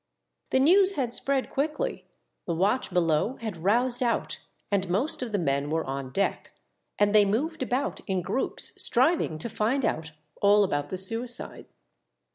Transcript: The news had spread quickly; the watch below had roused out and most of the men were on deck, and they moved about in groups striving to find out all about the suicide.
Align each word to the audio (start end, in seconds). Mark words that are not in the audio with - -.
The 0.49 0.59
news 0.59 0.93
had 0.93 1.13
spread 1.13 1.51
quickly; 1.51 2.07
the 2.47 2.55
watch 2.55 2.89
below 2.89 3.35
had 3.35 3.55
roused 3.55 4.01
out 4.01 4.39
and 4.71 4.89
most 4.89 5.21
of 5.21 5.31
the 5.31 5.37
men 5.37 5.69
were 5.69 5.85
on 5.85 6.09
deck, 6.11 6.53
and 6.97 7.13
they 7.13 7.23
moved 7.23 7.61
about 7.61 7.99
in 8.07 8.23
groups 8.23 8.73
striving 8.83 9.37
to 9.37 9.47
find 9.47 9.85
out 9.85 10.13
all 10.41 10.63
about 10.63 10.89
the 10.89 10.97
suicide. 10.97 11.67